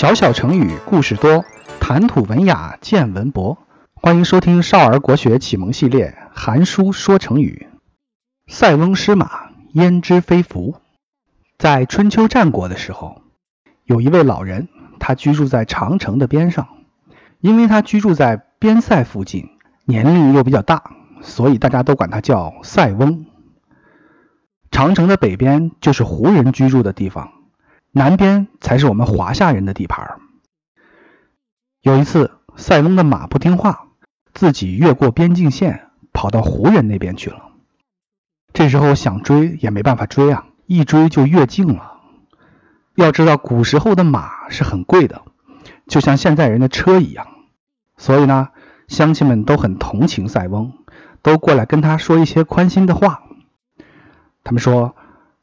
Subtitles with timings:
[0.00, 1.44] 小小成语故事多，
[1.78, 3.58] 谈吐文雅见文博。
[3.92, 7.68] 欢迎收听少儿国学启蒙系列《韩书说成语》。
[8.50, 10.76] 塞翁失马，焉知非福？
[11.58, 13.20] 在春秋战国的时候，
[13.84, 14.68] 有一位老人，
[14.98, 16.68] 他居住在长城的边上。
[17.40, 19.50] 因为他居住在边塞附近，
[19.84, 23.26] 年龄又比较大，所以大家都管他叫塞翁。
[24.70, 27.32] 长城的北边就是胡人居住的地方，
[27.92, 30.20] 南边才是我们华夏人的地盘。
[31.82, 33.88] 有一次，塞翁的马不听话，
[34.32, 37.50] 自己越过边境线，跑到胡人那边去了。
[38.52, 41.98] 这时候想追也没办法追啊，一追就越境了。
[42.94, 45.22] 要知道，古时候的马是很贵的。
[45.86, 47.26] 就像现在人的车一样，
[47.96, 48.50] 所以呢，
[48.86, 50.72] 乡亲们都很同情塞翁，
[51.22, 53.22] 都过来跟他说一些宽心的话。
[54.44, 54.94] 他们说：“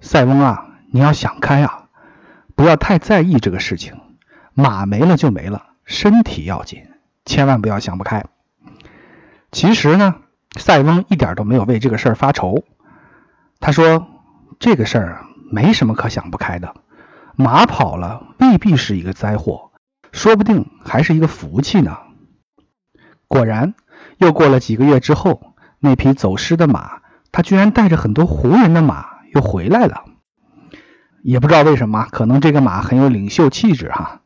[0.00, 1.85] 塞翁啊，你要想开啊，
[2.56, 4.00] 不要太在意这个事情。
[4.54, 6.88] 马没了就没了，身体要紧，
[7.24, 8.24] 千万不要想不开。”
[9.52, 10.16] 其实呢，
[10.56, 12.64] 塞翁一点都没有为这个事儿发愁。
[13.60, 14.08] 他说
[14.58, 16.74] ：“这个事儿没什么可想不开的，
[17.36, 19.70] 马跑了未必是一个灾祸。”
[20.12, 21.98] 说不定还是一个福气呢。
[23.28, 23.74] 果然，
[24.16, 30.04] 又过了几个月之后，那匹走失的马，他居然带着很多胡人的马又回来了。
[31.26, 34.20] 也不知道为什么，可能这个马很有领袖气质哈。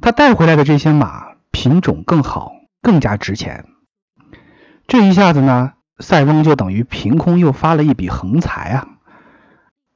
[0.00, 3.66] 他带回来的这些马品种更好，更加值钱。
[4.86, 8.88] 这一下子呢，塞翁就等于凭空又发了一笔横财啊！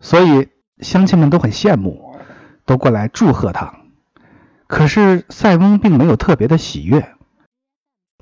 [0.00, 2.16] 所以乡亲们都很羡慕，
[2.64, 3.74] 都过来祝贺他。
[4.66, 7.14] 可是塞翁并没有特别的喜悦，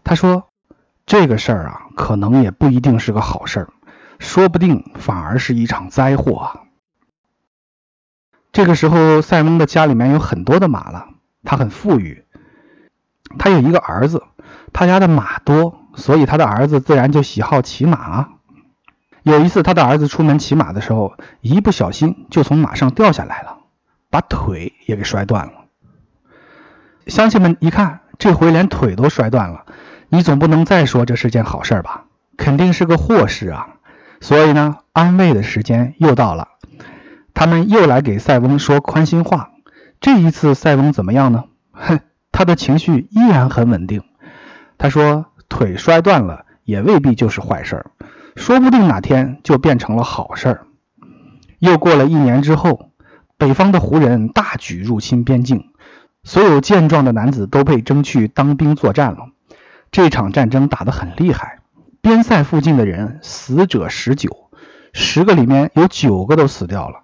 [0.03, 0.49] 他说
[1.07, 3.69] ：“这个事儿啊，可能也不一定是个好事儿，
[4.19, 6.63] 说不定反而是一场灾祸啊。”
[8.59, 11.11] 这个时候，塞翁的家里面有很多的马了，
[11.45, 12.25] 他很富裕，
[13.39, 14.25] 他有一个儿子，
[14.73, 18.31] 他家的马多，所以他的儿子自然就喜好骑马。
[19.23, 23.59] 有一次，他的儿子出门骑马的时候，一不小心就从马上掉下来了，
[24.11, 25.53] 把腿也给摔断了。
[27.07, 29.67] 乡亲们一看，这回连腿都摔断了，
[30.09, 32.07] 你总不能再说这是件好事吧？
[32.37, 33.69] 肯定是个祸事啊！
[34.21, 36.49] 所以呢，安慰的时间又到了，
[37.39, 39.53] 他们又来给塞翁说宽心话。
[40.01, 41.45] 这一次，塞翁怎么样呢？
[41.71, 42.01] 哼，
[42.33, 44.03] 他的情绪依然很稳定。
[44.77, 47.91] 他说：“腿摔断了也未必就是坏事儿，
[48.35, 50.63] 说不定哪天就变成了好事。”
[51.61, 52.91] 又过了一年之后，
[53.37, 55.71] 北方的胡人大举入侵边境。
[56.25, 59.29] 所有健壮的男子都被征去当兵作战了。
[59.93, 61.61] 这场战争打得很厉害，
[62.01, 64.51] 边塞附近的人死者十九，
[64.93, 67.03] 十个里面有九个都死掉了。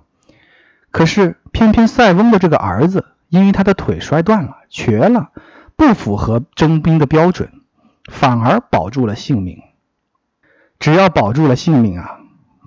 [0.94, 5.32] 可是偏偏塞翁的这个儿子，因为他的腿摔断了，瘸了，
[5.74, 7.50] 不符合征兵的标准，
[8.08, 9.60] 反而保住了性命。
[10.78, 12.20] 只要保住了性命啊，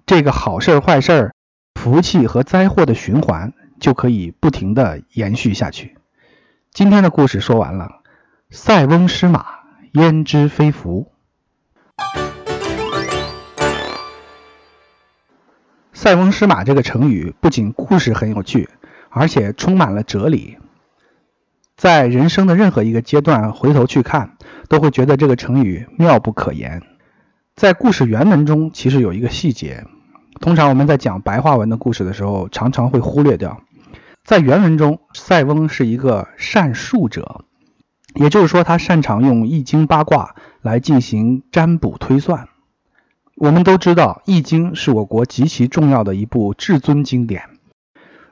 [0.05, 1.35] 这个好事儿坏事儿、
[1.75, 5.95] 福气和灾祸的循环就可以不停的延续下去。
[6.73, 8.01] 今天的故事说完了。
[8.49, 9.45] 塞翁失马，
[9.93, 11.13] 焉知非福？
[15.99, 18.69] 塞翁失马这个成语不仅故事很有趣，
[19.09, 20.59] 而且充满了哲理。
[21.75, 24.37] 在人生的任何一个阶段回头去看，
[24.69, 26.83] 都会觉得这个成语妙不可言。
[27.55, 29.85] 在故事原文中，其实有一个细节，
[30.39, 33.63] 通常我们在讲白话文的故事的时候，常常会忽略掉。
[34.23, 37.43] 在原文中，塞翁是一个善术者，
[38.13, 42.49] 也就是说，他擅长用易经八卦来进行占卜推算。
[43.39, 47.43] 我们都知道，《易经》是我国极其重要的一部至尊经典，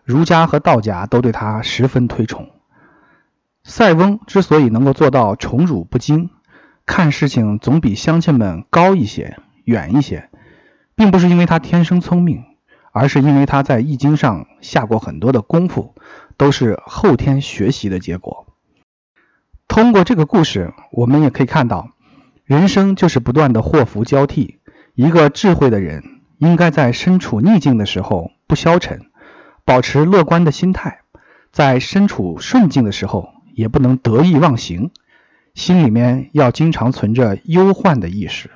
[0.04, 2.50] 儒家和道家都对它十分推崇。
[3.64, 6.32] 塞翁之所以能够做到宠辱不惊，
[6.88, 10.32] 看事情总比乡亲们高一些、远一些，
[10.96, 12.44] 并不是因为他天生聪明。
[12.92, 15.96] 而是因为他在易经上下过很多的功夫，
[16.38, 18.48] 都是后天学习的结果。
[19.68, 21.90] 通过这个故事，我们也可以看到，
[22.46, 24.60] 人生就是不断的祸福交替。
[24.96, 29.02] 一个智慧的人，应该在身处逆境的时候不消沉，
[29.66, 31.02] 保持乐观的心态；
[31.52, 34.92] 在身处顺境的时候，也不能得意忘形，
[35.54, 38.52] 心里面要经常存着忧患的意识。